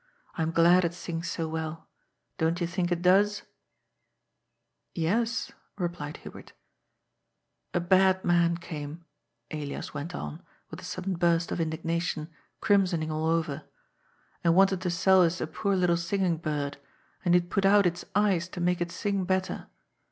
[0.35, 1.87] I am glad it sings so well.
[2.39, 3.43] Don't yon think it does?""
[5.11, 6.53] Yes," replied Hubert"
[7.75, 9.05] A bad man came,"
[9.51, 10.41] Elias went on,
[10.71, 12.31] with a sudden burst of indignation,
[12.63, 13.63] crimsoning all over, ^'
[14.43, 16.79] and wanted to sell us a poor little singing bird,
[17.23, 19.67] and he had put out its eyes to make it sing better.